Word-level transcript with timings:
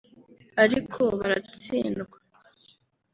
ariko 0.63 1.01
baratsindwa 1.19 2.17